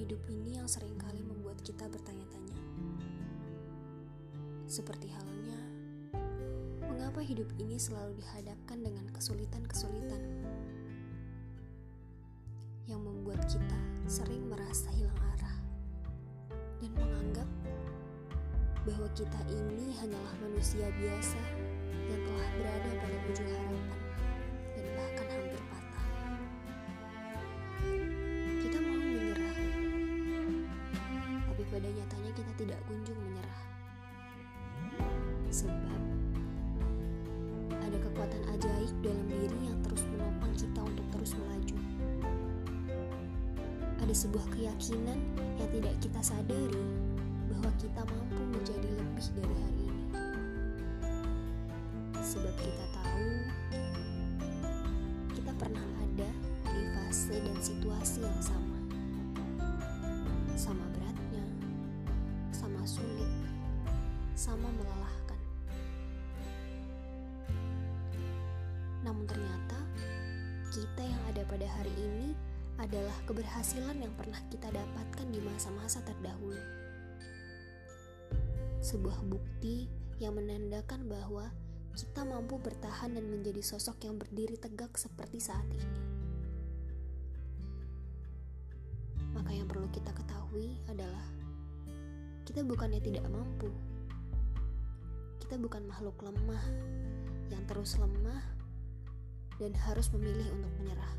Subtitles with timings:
[0.00, 2.56] hidup ini yang sering kali membuat kita bertanya-tanya.
[4.64, 5.60] Seperti halnya,
[6.88, 10.22] mengapa hidup ini selalu dihadapkan dengan kesulitan-kesulitan
[12.88, 15.58] yang membuat kita sering merasa hilang arah
[16.80, 17.48] dan menganggap
[18.88, 21.40] bahwa kita ini hanyalah manusia biasa
[22.08, 24.09] yang telah berada pada ujung harapan.
[32.60, 33.62] Tidak kunjung menyerah.
[35.48, 36.00] Sebab
[37.72, 41.76] ada kekuatan ajaib dalam diri yang terus menopang kita untuk terus melaju.
[44.04, 45.18] Ada sebuah keyakinan
[45.56, 46.84] yang tidak kita sadari
[47.48, 50.06] bahwa kita mampu menjadi lebih dari hari ini.
[52.20, 53.28] Sebab kita tahu
[55.32, 56.28] kita pernah ada
[56.68, 58.79] di fase dan situasi yang sama.
[62.80, 63.32] Sama sulit,
[64.32, 65.36] sama melelahkan.
[69.04, 69.76] Namun ternyata
[70.72, 72.32] kita yang ada pada hari ini
[72.80, 76.56] adalah keberhasilan yang pernah kita dapatkan di masa-masa terdahulu.
[78.80, 79.84] Sebuah bukti
[80.16, 81.52] yang menandakan bahwa
[81.92, 86.00] kita mampu bertahan dan menjadi sosok yang berdiri tegak seperti saat ini.
[89.36, 90.79] Maka yang perlu kita ketahui
[92.50, 93.70] kita bukannya tidak mampu.
[95.38, 96.58] Kita bukan makhluk lemah
[97.46, 98.42] yang terus lemah
[99.62, 101.14] dan harus memilih untuk menyerah.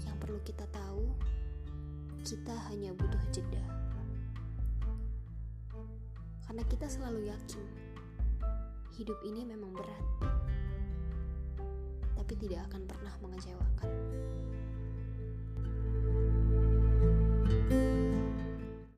[0.00, 1.12] Yang perlu kita tahu,
[2.24, 3.60] kita hanya butuh jeda.
[6.48, 7.68] Karena kita selalu yakin
[8.96, 10.06] hidup ini memang berat,
[12.16, 13.92] tapi tidak akan pernah mengecewakan.